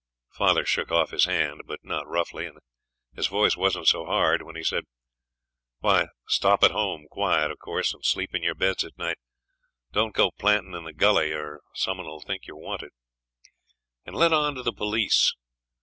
Father 0.35 0.65
shook 0.65 0.91
off 0.91 1.11
his 1.11 1.25
hand, 1.25 1.61
but 1.67 1.81
not 1.83 2.07
roughly, 2.07 2.47
and 2.47 2.57
his 3.13 3.27
voice 3.27 3.55
wasn't 3.55 3.87
so 3.87 4.03
hard 4.03 4.41
when 4.41 4.55
he 4.55 4.63
said 4.63 4.85
'Why, 5.81 6.07
stop 6.27 6.63
at 6.63 6.71
home 6.71 7.05
quiet, 7.11 7.51
of 7.51 7.59
course, 7.59 7.93
and 7.93 8.03
sleep 8.03 8.33
in 8.33 8.41
your 8.41 8.55
beds 8.55 8.83
at 8.83 8.97
night. 8.97 9.19
Don't 9.91 10.15
go 10.15 10.31
planting 10.31 10.73
in 10.73 10.85
the 10.85 10.91
gully, 10.93 11.33
or 11.33 11.61
some 11.75 11.97
one 11.99 12.07
'll 12.07 12.19
think 12.19 12.47
you're 12.47 12.57
wanted, 12.57 12.93
and 14.03 14.15
let 14.15 14.33
on 14.33 14.55
to 14.55 14.63
the 14.63 14.73
police. 14.73 15.35